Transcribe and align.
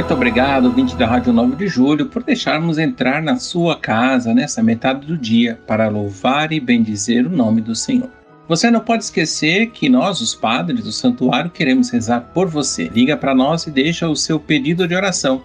Muito 0.00 0.14
obrigado, 0.14 0.72
vinte 0.72 0.96
da 0.96 1.06
Rádio 1.06 1.30
9 1.30 1.56
de 1.56 1.68
Julho, 1.68 2.06
por 2.06 2.22
deixarmos 2.22 2.78
entrar 2.78 3.22
na 3.22 3.36
sua 3.36 3.76
casa 3.76 4.32
nessa 4.32 4.62
metade 4.62 5.06
do 5.06 5.14
dia 5.14 5.60
para 5.66 5.90
louvar 5.90 6.52
e 6.52 6.58
bendizer 6.58 7.26
o 7.26 7.30
nome 7.30 7.60
do 7.60 7.74
Senhor. 7.74 8.08
Você 8.48 8.70
não 8.70 8.80
pode 8.80 9.04
esquecer 9.04 9.66
que 9.66 9.90
nós, 9.90 10.22
os 10.22 10.34
padres 10.34 10.84
do 10.84 10.90
santuário, 10.90 11.50
queremos 11.50 11.90
rezar 11.90 12.30
por 12.32 12.48
você. 12.48 12.88
Liga 12.88 13.14
para 13.14 13.34
nós 13.34 13.66
e 13.66 13.70
deixa 13.70 14.08
o 14.08 14.16
seu 14.16 14.40
pedido 14.40 14.88
de 14.88 14.94
oração. 14.94 15.42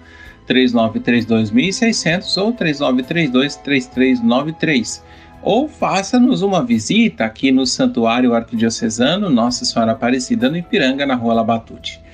3932.600 0.48 2.42
ou 2.42 2.54
3932.3393. 2.54 5.02
Ou 5.44 5.68
faça-nos 5.68 6.42
uma 6.42 6.64
visita 6.64 7.26
aqui 7.26 7.52
no 7.52 7.66
Santuário 7.66 8.34
Arquidiocesano 8.34 9.30
Nossa 9.30 9.66
Senhora 9.66 9.92
Aparecida 9.92 10.50
no 10.50 10.56
Ipiranga, 10.56 11.06
na 11.06 11.16
Rua 11.16 11.34
Labatute. 11.34 12.05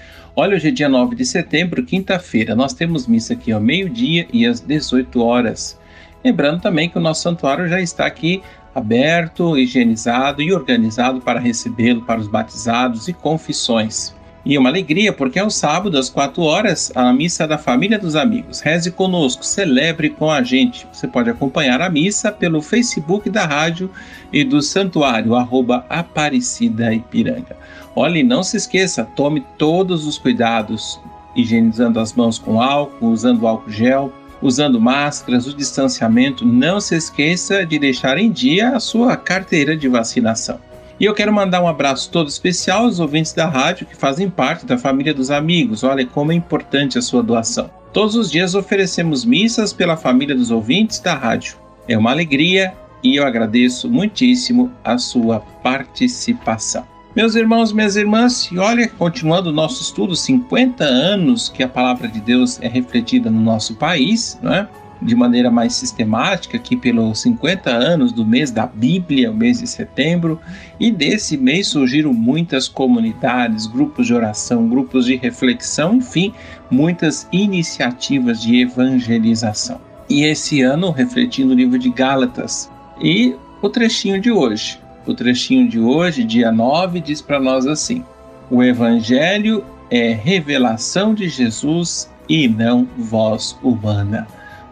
Olha, 0.41 0.55
hoje 0.55 0.70
é 0.70 0.72
dia 0.72 0.90
9 0.90 1.16
de 1.16 1.23
setembro, 1.23 1.84
quinta-feira. 1.84 2.55
Nós 2.55 2.74
temos 2.74 3.05
missa 3.05 3.34
aqui 3.34 3.52
ao 3.52 3.62
meio-dia 3.62 4.27
e 4.34 4.43
às 4.43 4.60
18 4.60 5.24
horas. 5.24 5.79
Lembrando 6.26 6.60
também 6.60 6.90
que 6.90 6.98
o 6.98 6.99
nosso 6.99 7.21
santuário 7.21 7.68
já 7.68 7.79
está 7.79 8.07
aqui 8.07 8.41
aberto, 8.74 9.55
higienizado 9.55 10.41
e 10.41 10.51
organizado 10.51 11.21
para 11.21 11.40
recebê-lo 11.40 12.01
para 12.01 12.20
os 12.20 12.27
batizados 12.27 13.07
e 13.07 13.13
confissões. 13.13 14.16
E 14.43 14.57
uma 14.57 14.70
alegria, 14.70 15.13
porque 15.13 15.38
é 15.38 15.43
o 15.43 15.51
sábado, 15.51 15.96
às 15.96 16.10
4 16.10 16.41
horas, 16.41 16.91
a 16.96 17.13
missa 17.13 17.48
da 17.48 17.60
família 17.60 17.99
dos 17.99 18.16
amigos. 18.16 18.62
Reze 18.62 18.90
conosco, 18.90 19.46
celebre 19.46 20.10
com 20.10 20.32
a 20.32 20.41
gente. 20.41 20.88
Você 20.91 21.07
pode 21.07 21.29
acompanhar 21.29 21.79
a 21.84 21.90
missa 21.91 22.32
pelo 22.32 22.63
Facebook 22.63 23.29
da 23.29 23.46
rádio 23.46 23.91
e 24.34 24.44
do 24.44 24.60
santuário, 24.60 25.35
arroba 25.35 25.85
Aparecida 25.88 26.91
Ipiranga. 26.91 27.55
Olhe, 27.96 28.24
não 28.24 28.42
se 28.42 28.56
esqueça, 28.56 29.04
tome 29.04 29.46
todos 29.58 30.06
os 30.08 30.18
cuidados, 30.18 31.00
higienizando 31.36 32.00
as 32.00 32.14
mãos 32.14 32.40
com 32.40 32.62
álcool, 32.62 33.10
usando 33.10 33.46
álcool 33.46 33.70
gel, 33.70 34.14
usando 34.42 34.80
máscaras, 34.80 35.46
o 35.46 35.54
distanciamento. 35.54 36.46
Não 36.46 36.80
se 36.80 36.96
esqueça 36.96 37.66
de 37.66 37.78
deixar 37.78 38.18
em 38.18 38.32
dia 38.32 38.70
a 38.70 38.80
sua 38.80 39.18
carteira 39.18 39.76
de 39.76 39.88
vacinação. 39.88 40.60
E 41.00 41.06
eu 41.06 41.14
quero 41.14 41.34
mandar 41.34 41.62
um 41.62 41.68
abraço 41.68 42.10
todo 42.12 42.30
especial 42.30 42.84
aos 42.84 43.00
ouvintes 43.00 43.34
da 43.34 43.48
rádio 43.48 43.88
que 43.88 43.96
fazem 43.96 44.30
parte 44.30 44.66
da 44.66 44.78
família 44.78 45.14
dos 45.14 45.32
amigos. 45.32 45.84
Olha 45.84 46.06
como 46.06 46.32
é 46.32 46.36
importante 46.36 46.98
a 46.98 47.02
sua 47.02 47.24
doação. 47.24 47.70
Todos 47.92 48.16
os 48.16 48.32
dias 48.32 48.56
oferecemos 48.56 49.26
missas 49.26 49.74
pela 49.74 49.98
família 49.98 50.36
dos 50.36 50.52
ouvintes 50.52 51.00
da 51.00 51.14
rádio. 51.14 51.58
É 51.88 51.98
uma 51.98 52.12
alegria 52.12 52.74
e 53.04 53.16
eu 53.16 53.26
agradeço 53.26 53.90
muitíssimo 53.90 54.72
a 54.84 54.98
sua 54.98 55.40
participação. 55.40 56.86
Meus 57.13 57.35
irmãos, 57.35 57.73
minhas 57.73 57.98
irmãs, 57.98 58.49
e 58.54 58.57
olha, 58.57 58.87
continuando 58.87 59.49
o 59.49 59.54
nosso 59.54 59.81
estudo, 59.81 60.15
50 60.15 60.85
anos 60.85 61.49
que 61.49 61.62
a 61.62 61.67
palavra 61.67 62.07
de 62.07 62.21
Deus 62.21 62.57
é 62.62 62.70
refletida 62.70 63.29
no 63.29 63.41
nosso 63.41 63.76
país, 63.76 64.40
é? 64.41 64.66
de 65.01 65.13
maneira 65.13 65.51
mais 65.51 65.73
sistemática, 65.73 66.55
aqui 66.55 66.77
pelos 66.77 67.19
50 67.19 67.69
anos 67.69 68.13
do 68.13 68.25
mês 68.25 68.50
da 68.50 68.66
Bíblia, 68.66 69.29
o 69.29 69.35
mês 69.35 69.59
de 69.59 69.67
setembro, 69.67 70.39
e 70.79 70.89
desse 70.89 71.35
mês 71.35 71.67
surgiram 71.67 72.13
muitas 72.13 72.69
comunidades, 72.69 73.67
grupos 73.67 74.07
de 74.07 74.13
oração, 74.13 74.69
grupos 74.69 75.05
de 75.05 75.17
reflexão, 75.17 75.95
enfim, 75.95 76.33
muitas 76.69 77.27
iniciativas 77.29 78.41
de 78.41 78.61
evangelização. 78.61 79.81
E 80.09 80.23
esse 80.23 80.61
ano, 80.61 80.91
refletindo 80.91 81.51
o 81.51 81.57
livro 81.57 81.77
de 81.77 81.89
Gálatas, 81.89 82.71
e 83.01 83.35
o 83.61 83.67
trechinho 83.67 84.21
de 84.21 84.31
hoje. 84.31 84.79
O 85.06 85.13
trechinho 85.13 85.67
de 85.67 85.79
hoje, 85.79 86.23
dia 86.23 86.51
9, 86.51 87.00
diz 87.00 87.22
para 87.22 87.39
nós 87.39 87.66
assim: 87.66 88.03
O 88.50 88.62
Evangelho 88.62 89.63
é 89.89 90.13
revelação 90.13 91.13
de 91.13 91.28
Jesus 91.28 92.09
e 92.29 92.47
não 92.47 92.88
voz 92.97 93.57
humana. 93.63 94.28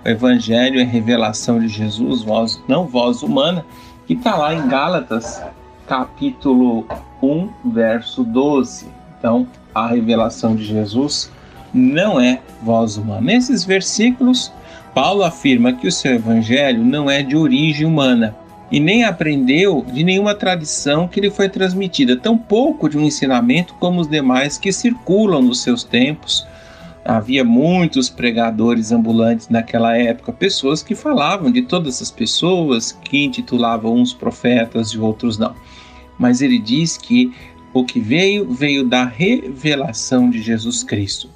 O 0.05 0.07
Evangelho 0.07 0.79
é 0.79 0.83
revelação 0.83 1.59
de 1.59 1.67
Jesus, 1.67 2.21
voz, 2.21 2.61
não 2.67 2.85
voz 2.85 3.23
humana, 3.23 3.65
que 4.05 4.13
está 4.13 4.35
lá 4.35 4.53
em 4.53 4.67
Gálatas, 4.67 5.41
capítulo 5.87 6.85
1, 7.21 7.49
verso 7.71 8.23
12. 8.23 8.87
Então, 9.17 9.47
a 9.73 9.87
revelação 9.87 10.55
de 10.55 10.63
Jesus 10.63 11.31
não 11.73 12.19
é 12.19 12.39
voz 12.61 12.97
humana. 12.97 13.21
Nesses 13.21 13.65
versículos, 13.65 14.51
Paulo 14.93 15.23
afirma 15.23 15.73
que 15.73 15.87
o 15.87 15.91
seu 15.91 16.13
evangelho 16.13 16.83
não 16.83 17.09
é 17.09 17.21
de 17.21 17.35
origem 17.35 17.85
humana, 17.85 18.35
e 18.71 18.79
nem 18.79 19.03
aprendeu 19.03 19.83
de 19.91 20.03
nenhuma 20.03 20.35
tradição 20.35 21.07
que 21.07 21.19
lhe 21.19 21.29
foi 21.29 21.49
transmitida, 21.49 22.15
tampouco 22.15 22.87
de 22.87 22.97
um 22.97 23.01
ensinamento 23.01 23.73
como 23.75 23.99
os 23.99 24.07
demais 24.07 24.57
que 24.57 24.71
circulam 24.71 25.41
nos 25.41 25.61
seus 25.61 25.83
tempos. 25.83 26.45
Havia 27.03 27.43
muitos 27.43 28.09
pregadores 28.09 28.91
ambulantes 28.91 29.49
naquela 29.49 29.97
época, 29.97 30.31
pessoas 30.31 30.83
que 30.83 30.93
falavam 30.93 31.51
de 31.51 31.63
todas 31.63 31.95
essas 31.95 32.11
pessoas, 32.11 32.91
que 32.91 33.23
intitulavam 33.23 33.95
uns 33.95 34.13
profetas 34.13 34.89
e 34.89 34.99
outros 34.99 35.37
não. 35.37 35.55
Mas 36.17 36.41
ele 36.41 36.59
diz 36.59 36.97
que 36.97 37.33
o 37.73 37.83
que 37.83 37.99
veio, 37.99 38.51
veio 38.51 38.85
da 38.85 39.05
revelação 39.05 40.29
de 40.29 40.41
Jesus 40.41 40.83
Cristo, 40.83 41.29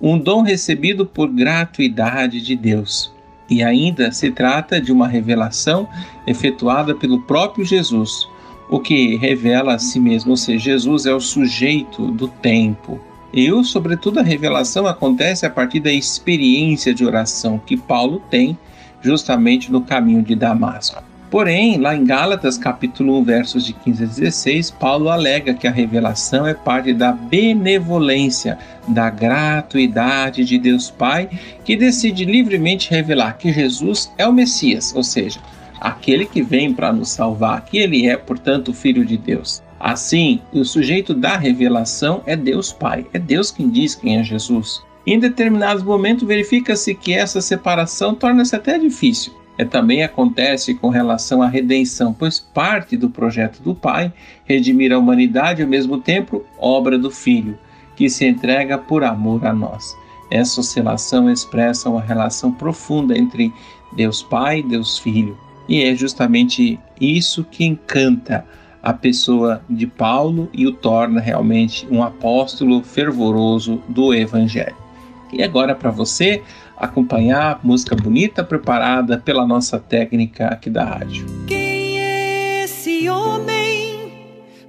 um 0.00 0.18
dom 0.18 0.42
recebido 0.42 1.04
por 1.04 1.28
gratuidade 1.28 2.40
de 2.40 2.56
Deus 2.56 3.12
e 3.48 3.62
ainda 3.62 4.12
se 4.12 4.30
trata 4.30 4.80
de 4.80 4.92
uma 4.92 5.08
revelação 5.08 5.88
efetuada 6.26 6.94
pelo 6.94 7.22
próprio 7.22 7.64
Jesus, 7.64 8.28
o 8.68 8.78
que 8.78 9.16
revela 9.16 9.74
a 9.74 9.78
si 9.78 9.98
mesmo, 9.98 10.32
ou 10.32 10.36
seja, 10.36 10.64
Jesus 10.64 11.06
é 11.06 11.14
o 11.14 11.20
sujeito 11.20 12.10
do 12.10 12.28
tempo. 12.28 13.00
E, 13.32 13.50
sobretudo, 13.64 14.20
a 14.20 14.22
revelação 14.22 14.86
acontece 14.86 15.46
a 15.46 15.50
partir 15.50 15.80
da 15.80 15.92
experiência 15.92 16.94
de 16.94 17.04
oração 17.04 17.58
que 17.58 17.76
Paulo 17.76 18.22
tem 18.30 18.58
justamente 19.00 19.70
no 19.70 19.82
caminho 19.82 20.22
de 20.22 20.34
Damasco. 20.34 21.02
Porém, 21.30 21.76
lá 21.76 21.94
em 21.94 22.04
Gálatas, 22.04 22.56
capítulo 22.56 23.18
1, 23.18 23.24
versos 23.24 23.66
de 23.66 23.74
15 23.74 24.02
a 24.02 24.06
16, 24.06 24.70
Paulo 24.70 25.10
alega 25.10 25.52
que 25.52 25.66
a 25.66 25.70
revelação 25.70 26.46
é 26.46 26.54
parte 26.54 26.94
da 26.94 27.12
benevolência, 27.12 28.58
da 28.88 29.10
gratuidade 29.10 30.42
de 30.42 30.58
Deus 30.58 30.90
Pai, 30.90 31.28
que 31.66 31.76
decide 31.76 32.24
livremente 32.24 32.90
revelar 32.90 33.36
que 33.36 33.52
Jesus 33.52 34.10
é 34.16 34.26
o 34.26 34.32
Messias, 34.32 34.94
ou 34.96 35.02
seja, 35.02 35.38
aquele 35.78 36.24
que 36.24 36.40
vem 36.40 36.72
para 36.72 36.94
nos 36.94 37.10
salvar, 37.10 37.62
que 37.66 37.76
ele 37.76 38.06
é, 38.06 38.16
portanto, 38.16 38.68
o 38.68 38.74
Filho 38.74 39.04
de 39.04 39.18
Deus. 39.18 39.62
Assim, 39.78 40.40
o 40.50 40.64
sujeito 40.64 41.12
da 41.12 41.36
revelação 41.36 42.22
é 42.24 42.34
Deus 42.34 42.72
Pai, 42.72 43.04
é 43.12 43.18
Deus 43.18 43.50
quem 43.50 43.68
diz 43.68 43.94
quem 43.94 44.16
é 44.16 44.24
Jesus. 44.24 44.82
Em 45.06 45.18
determinados 45.18 45.82
momentos, 45.82 46.26
verifica-se 46.26 46.94
que 46.94 47.12
essa 47.12 47.42
separação 47.42 48.14
torna-se 48.14 48.56
até 48.56 48.78
difícil 48.78 49.38
é, 49.58 49.64
também 49.64 50.04
acontece 50.04 50.72
com 50.74 50.88
relação 50.88 51.42
à 51.42 51.48
redenção, 51.48 52.14
pois 52.14 52.38
parte 52.38 52.96
do 52.96 53.10
projeto 53.10 53.60
do 53.60 53.74
Pai 53.74 54.12
redimir 54.44 54.92
a 54.92 54.98
humanidade 54.98 55.62
ao 55.62 55.68
mesmo 55.68 55.98
tempo 55.98 56.44
obra 56.56 56.96
do 56.96 57.10
Filho, 57.10 57.58
que 57.96 58.08
se 58.08 58.24
entrega 58.24 58.78
por 58.78 59.02
amor 59.02 59.44
a 59.44 59.52
nós. 59.52 59.96
Essa 60.30 60.60
oscilação 60.60 61.30
expressa 61.30 61.90
uma 61.90 62.00
relação 62.00 62.52
profunda 62.52 63.18
entre 63.18 63.52
Deus 63.92 64.22
Pai 64.22 64.60
e 64.60 64.62
Deus 64.62 64.98
Filho. 64.98 65.36
E 65.68 65.82
é 65.82 65.94
justamente 65.94 66.78
isso 67.00 67.44
que 67.44 67.64
encanta 67.64 68.46
a 68.82 68.92
pessoa 68.92 69.62
de 69.68 69.86
Paulo 69.86 70.48
e 70.52 70.66
o 70.66 70.72
torna 70.72 71.20
realmente 71.20 71.86
um 71.90 72.02
apóstolo 72.02 72.82
fervoroso 72.82 73.82
do 73.88 74.14
Evangelho. 74.14 74.76
E 75.32 75.42
agora 75.42 75.74
para 75.74 75.90
você 75.90 76.42
acompanhar 76.78 77.60
música 77.62 77.94
bonita 77.96 78.44
preparada 78.44 79.18
pela 79.18 79.46
nossa 79.46 79.78
técnica 79.78 80.46
aqui 80.46 80.70
da 80.70 80.84
rádio. 80.84 81.26
Quem 81.46 82.00
é 82.00 82.64
esse 82.64 83.08
homem 83.08 84.12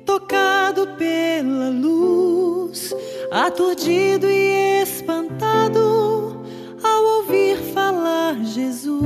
tocado 0.06 0.88
pela 0.98 1.70
luz, 1.70 2.94
aturdido 3.32 4.30
e 4.30 4.82
espantado 4.82 6.44
ao 6.84 7.04
ouvir 7.18 7.58
falar 7.74 8.36
Jesus? 8.44 9.00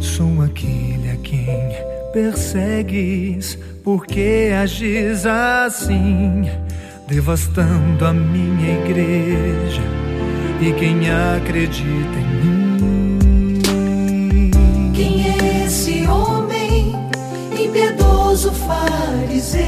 Sou 0.00 0.42
aquele 0.42 1.10
a 1.10 1.16
quem 1.16 1.70
persegues, 2.12 3.58
porque 3.82 4.50
agis 4.60 5.26
assim, 5.26 6.42
devastando 7.06 8.04
a 8.04 8.12
minha 8.12 8.78
igreja 8.80 10.05
e 10.60 10.72
quem 10.72 11.10
acredita 11.10 12.18
em 12.18 12.26
mim. 12.42 13.60
Quem 14.94 15.24
é 15.28 15.64
esse 15.66 16.06
homem 16.06 16.94
impiedoso 17.52 18.50
fariseu, 18.52 19.62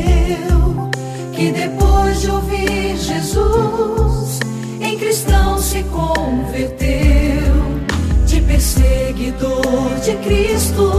que 1.32 1.52
depois 1.52 2.20
de 2.22 2.30
ouvir 2.30 2.96
Jesus, 2.96 4.40
em 4.80 4.98
cristão 4.98 5.58
se 5.58 5.82
converteu. 5.84 6.98
De 8.26 8.40
perseguidor 8.42 10.00
de 10.04 10.14
Cristo, 10.16 10.92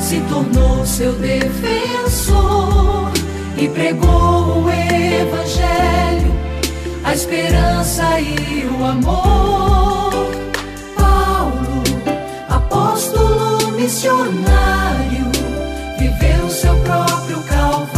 se 0.00 0.20
tornou 0.28 0.86
seu 0.86 1.12
defensor 1.14 3.10
e 3.56 3.68
pregou 3.68 4.64
o 4.64 4.70
Evangelho, 4.70 6.07
a 7.08 7.14
esperança 7.14 8.20
e 8.20 8.66
o 8.66 8.84
amor. 8.84 10.12
Paulo, 10.94 11.82
apóstolo 12.50 13.72
missionário, 13.72 15.32
viveu 15.98 16.50
seu 16.50 16.76
próprio 16.80 17.42
calvário, 17.44 17.97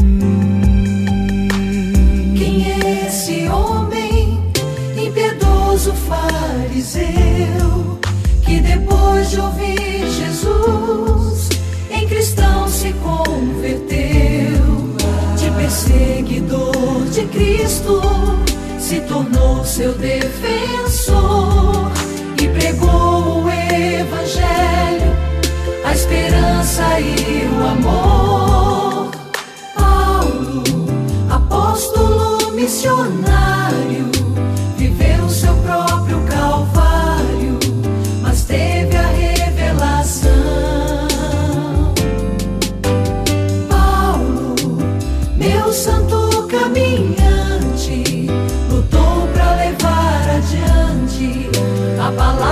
que 8.43 8.59
depois 8.59 9.29
de 9.29 9.39
ouvir 9.39 10.03
Jesus, 10.17 11.49
em 11.91 12.07
cristão 12.07 12.67
se 12.67 12.91
converteu, 12.93 14.95
de 15.37 15.51
perseguidor 15.51 17.05
de 17.11 17.27
Cristo 17.27 18.01
se 18.79 18.99
tornou 19.01 19.63
seu 19.63 19.93
defensor 19.93 20.80
palavra 52.17 52.50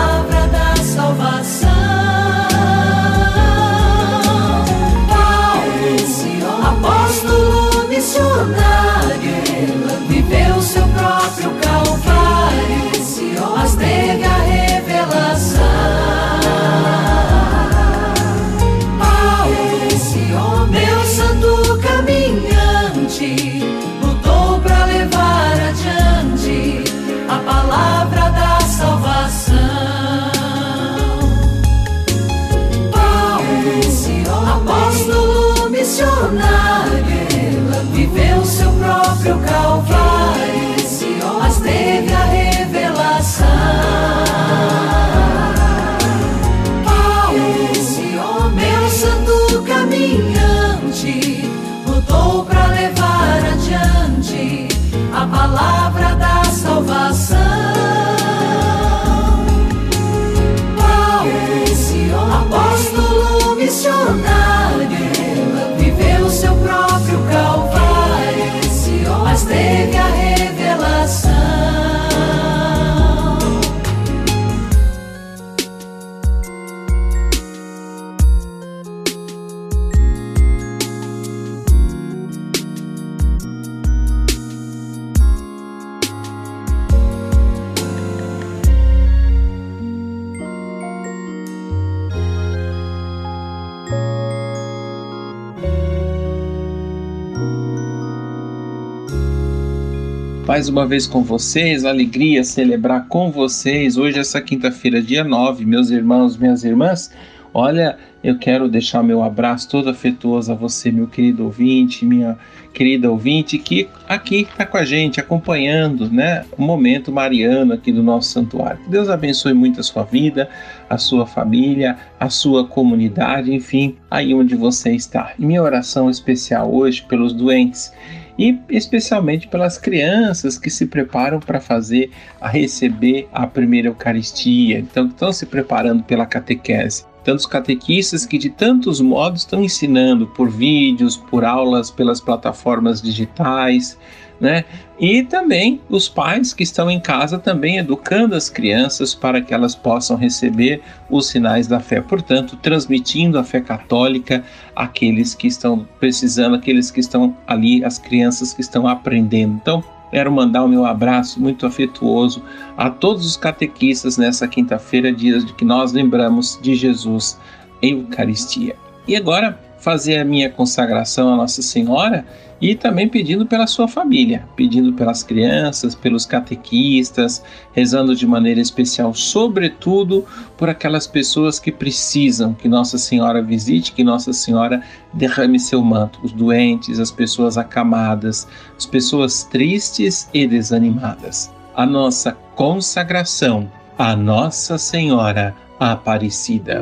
mais 100.49 100.67
uma 100.67 100.83
vez 100.83 101.05
com 101.05 101.21
vocês, 101.21 101.85
alegria 101.85 102.43
celebrar 102.43 103.05
com 103.07 103.29
vocês. 103.29 103.97
Hoje, 103.97 104.17
essa 104.17 104.41
quinta-feira, 104.41 104.99
dia 104.99 105.23
9, 105.23 105.63
meus 105.63 105.91
irmãos, 105.91 106.35
minhas 106.35 106.63
irmãs. 106.63 107.11
Olha, 107.53 107.99
eu 108.23 108.35
quero 108.35 108.67
deixar 108.67 109.03
meu 109.03 109.21
abraço 109.21 109.69
todo 109.69 109.91
afetuoso 109.91 110.51
a 110.51 110.55
você, 110.55 110.91
meu 110.91 111.05
querido 111.05 111.43
ouvinte, 111.43 112.03
minha 112.03 112.35
querida 112.73 113.11
ouvinte, 113.11 113.59
que 113.59 113.87
aqui 114.07 114.41
está 114.41 114.65
com 114.65 114.77
a 114.77 114.83
gente, 114.83 115.19
acompanhando 115.19 116.09
né, 116.09 116.43
o 116.57 116.63
momento 116.63 117.11
mariano 117.11 117.73
aqui 117.73 117.91
do 117.91 118.01
nosso 118.01 118.31
santuário. 118.31 118.83
Que 118.85 118.89
Deus 118.89 119.07
abençoe 119.07 119.53
muito 119.53 119.79
a 119.79 119.83
sua 119.83 120.03
vida, 120.03 120.49
a 120.89 120.97
sua 120.97 121.27
família, 121.27 121.95
a 122.19 122.27
sua 122.31 122.65
comunidade, 122.65 123.53
enfim, 123.53 123.97
aí 124.09 124.33
onde 124.33 124.55
você 124.55 124.93
está. 124.93 125.31
E 125.37 125.45
minha 125.45 125.61
oração 125.61 126.09
especial 126.09 126.73
hoje 126.73 127.05
pelos 127.07 127.33
doentes 127.33 127.93
e 128.39 128.57
especialmente 128.69 129.49
pelas 129.49 129.77
crianças 129.77 130.57
que 130.57 130.69
se 130.69 130.85
preparam 130.85 131.41
para 131.41 131.59
fazer, 131.59 132.09
a 132.39 132.47
receber 132.47 133.27
a 133.33 133.45
primeira 133.45 133.89
Eucaristia, 133.89 134.79
então 134.79 135.07
estão 135.07 135.33
se 135.33 135.45
preparando 135.45 136.03
pela 136.03 136.25
catequese. 136.25 137.03
tantos 137.21 137.45
catequistas 137.45 138.25
que 138.25 138.37
de 138.37 138.49
tantos 138.49 139.01
modos 139.01 139.41
estão 139.41 139.61
ensinando 139.61 140.25
por 140.25 140.49
vídeos, 140.49 141.17
por 141.17 141.43
aulas 141.43 141.91
pelas 141.91 142.21
plataformas 142.21 143.01
digitais, 143.01 143.99
né? 144.39 144.63
E 144.99 145.23
também 145.23 145.79
os 145.89 146.09
pais 146.09 146.53
que 146.53 146.63
estão 146.63 146.91
em 146.91 146.99
casa 146.99 147.39
também 147.39 147.77
educando 147.77 148.35
as 148.35 148.49
crianças 148.49 149.15
para 149.15 149.41
que 149.41 149.53
elas 149.53 149.73
possam 149.73 150.17
receber 150.17 150.81
os 151.09 151.27
sinais 151.27 151.67
da 151.67 151.79
fé, 151.79 152.01
portanto, 152.01 152.57
transmitindo 152.57 153.39
a 153.39 153.43
fé 153.43 153.61
católica 153.61 154.43
àqueles 154.75 155.33
que 155.33 155.47
estão 155.47 155.87
precisando, 155.99 156.55
aqueles 156.55 156.91
que 156.91 156.99
estão 156.99 157.35
ali, 157.47 157.83
as 157.85 157.97
crianças 157.97 158.53
que 158.53 158.61
estão 158.61 158.87
aprendendo. 158.87 159.53
Então, 159.61 159.83
Quero 160.11 160.31
mandar 160.31 160.63
o 160.63 160.67
meu 160.67 160.85
abraço 160.85 161.39
muito 161.39 161.67
afetuoso 161.67 162.41
a 162.75 162.89
todos 162.89 163.25
os 163.25 163.37
catequistas 163.37 164.17
nessa 164.17 164.47
quinta-feira, 164.47 165.11
dia 165.11 165.39
de 165.39 165.53
que 165.53 165.63
nós 165.63 165.91
lembramos 165.91 166.59
de 166.61 166.73
Jesus 166.73 167.39
em 167.79 167.99
Eucaristia. 167.99 168.75
E 169.07 169.15
agora, 169.15 169.59
fazer 169.79 170.17
a 170.17 170.25
minha 170.25 170.49
consagração 170.49 171.33
à 171.33 171.35
Nossa 171.35 171.61
Senhora 171.61 172.25
e 172.61 172.75
também 172.75 173.07
pedindo 173.07 173.45
pela 173.45 173.65
sua 173.65 173.87
família, 173.87 174.43
pedindo 174.55 174.91
pelas 174.93 175.23
crianças, 175.23 175.95
pelos 175.95 176.25
catequistas, 176.25 177.41
rezando 177.71 178.13
de 178.13 178.27
maneira 178.27 178.59
especial, 178.59 179.13
sobretudo 179.13 180.25
por 180.57 180.67
aquelas 180.69 181.07
pessoas 181.07 181.57
que 181.57 181.71
precisam 181.71 182.53
que 182.53 182.67
Nossa 182.67 182.97
Senhora 182.97 183.41
visite, 183.41 183.93
que 183.93 184.03
Nossa 184.03 184.33
Senhora 184.33 184.83
derrame 185.13 185.59
seu 185.59 185.81
manto, 185.81 186.19
os 186.21 186.33
doentes, 186.33 186.99
as 186.99 187.11
pessoas 187.11 187.57
acamadas, 187.57 188.47
as 188.77 188.85
pessoas 188.85 189.43
tristes 189.43 190.29
e 190.33 190.45
desanimadas. 190.45 191.49
A 191.73 191.85
nossa 191.85 192.33
consagração 192.55 193.71
a 193.99 194.15
Nossa 194.15 194.77
Senhora 194.77 195.53
Aparecida. 195.77 196.81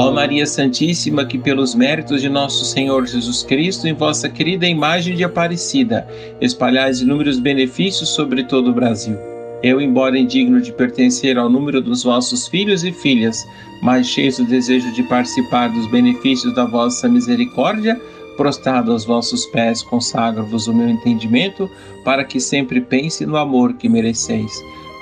Ó 0.00 0.12
Maria 0.12 0.46
Santíssima, 0.46 1.26
que 1.26 1.36
pelos 1.36 1.74
méritos 1.74 2.22
de 2.22 2.28
nosso 2.28 2.64
Senhor 2.64 3.04
Jesus 3.04 3.42
Cristo, 3.42 3.88
em 3.88 3.92
vossa 3.92 4.28
querida 4.28 4.64
imagem 4.64 5.16
de 5.16 5.24
Aparecida, 5.24 6.06
espalhais 6.40 7.00
inúmeros 7.00 7.40
benefícios 7.40 8.10
sobre 8.10 8.44
todo 8.44 8.70
o 8.70 8.72
Brasil. 8.72 9.18
Eu, 9.60 9.80
embora 9.80 10.16
indigno 10.16 10.60
de 10.60 10.70
pertencer 10.72 11.36
ao 11.36 11.50
número 11.50 11.80
dos 11.80 12.04
vossos 12.04 12.46
filhos 12.46 12.84
e 12.84 12.92
filhas, 12.92 13.44
mas 13.82 14.06
cheio 14.06 14.32
do 14.36 14.44
desejo 14.44 14.88
de 14.94 15.02
participar 15.02 15.66
dos 15.66 15.90
benefícios 15.90 16.54
da 16.54 16.64
vossa 16.64 17.08
misericórdia, 17.08 18.00
prostrado 18.36 18.92
aos 18.92 19.04
vossos 19.04 19.46
pés, 19.46 19.82
consagro-vos 19.82 20.68
o 20.68 20.72
meu 20.72 20.88
entendimento, 20.88 21.68
para 22.04 22.24
que 22.24 22.38
sempre 22.38 22.80
pense 22.80 23.26
no 23.26 23.36
amor 23.36 23.72
que 23.72 23.88
mereceis. 23.88 24.52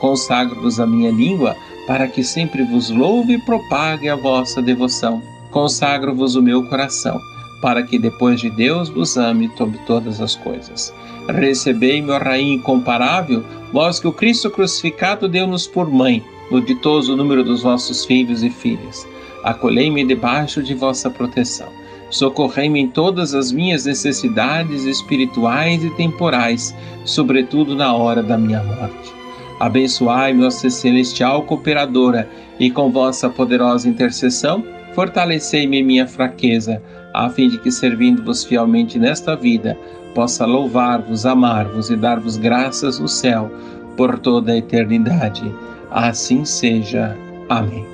Consagro-vos 0.00 0.80
a 0.80 0.86
minha 0.86 1.10
língua, 1.10 1.54
para 1.86 2.08
que 2.08 2.22
sempre 2.24 2.64
vos 2.64 2.90
louve 2.90 3.34
e 3.34 3.38
propague 3.38 4.08
a 4.08 4.16
vossa 4.16 4.60
devoção. 4.60 5.22
Consagro-vos 5.50 6.34
o 6.34 6.42
meu 6.42 6.64
coração, 6.64 7.20
para 7.62 7.82
que 7.82 7.98
depois 7.98 8.40
de 8.40 8.50
Deus 8.50 8.88
vos 8.88 9.16
ame 9.16 9.50
sobre 9.56 9.78
todas 9.86 10.20
as 10.20 10.34
coisas. 10.34 10.92
Recebei, 11.28 12.02
meu 12.02 12.18
rainha 12.18 12.54
incomparável, 12.54 13.44
vós 13.72 13.98
que 13.98 14.06
o 14.08 14.12
Cristo 14.12 14.50
crucificado 14.50 15.28
deu-nos 15.28 15.66
por 15.66 15.90
mãe, 15.90 16.22
no 16.50 16.60
ditoso 16.60 17.16
número 17.16 17.42
dos 17.42 17.62
vossos 17.62 18.04
filhos 18.04 18.42
e 18.42 18.50
filhas. 18.50 19.06
Acolhei-me 19.42 20.04
debaixo 20.04 20.62
de 20.62 20.74
vossa 20.74 21.10
proteção. 21.10 21.68
Socorrei-me 22.10 22.80
em 22.80 22.88
todas 22.88 23.34
as 23.34 23.50
minhas 23.50 23.84
necessidades 23.84 24.84
espirituais 24.84 25.82
e 25.82 25.90
temporais, 25.90 26.74
sobretudo 27.04 27.74
na 27.74 27.94
hora 27.94 28.22
da 28.22 28.38
minha 28.38 28.62
morte. 28.62 29.12
Abençoai-me, 29.58 30.42
nossa 30.42 30.68
celestial 30.68 31.42
cooperadora, 31.44 32.28
e 32.58 32.70
com 32.70 32.90
vossa 32.90 33.28
poderosa 33.28 33.88
intercessão, 33.88 34.64
fortalecei-me 34.94 35.82
minha 35.82 36.06
fraqueza, 36.06 36.82
a 37.14 37.28
fim 37.28 37.48
de 37.48 37.58
que, 37.58 37.70
servindo-vos 37.70 38.44
fielmente 38.44 38.98
nesta 38.98 39.34
vida, 39.34 39.78
possa 40.14 40.46
louvar-vos, 40.46 41.26
amar-vos 41.26 41.90
e 41.90 41.96
dar-vos 41.96 42.36
graças 42.36 42.98
no 42.98 43.08
céu 43.08 43.50
por 43.96 44.18
toda 44.18 44.52
a 44.52 44.56
eternidade. 44.56 45.42
Assim 45.90 46.44
seja. 46.44 47.16
Amém. 47.48 47.84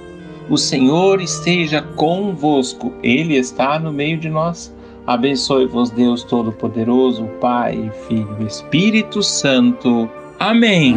O 0.49 0.57
Senhor 0.57 1.21
esteja 1.21 1.83
convosco, 1.83 2.93
Ele 3.03 3.37
está 3.37 3.79
no 3.79 3.93
meio 3.93 4.19
de 4.19 4.29
nós. 4.29 4.75
Abençoe-vos, 5.07 5.91
Deus 5.91 6.23
Todo-Poderoso, 6.23 7.25
Pai, 7.41 7.91
Filho 8.07 8.47
Espírito 8.47 9.23
Santo. 9.23 10.09
Amém. 10.39 10.97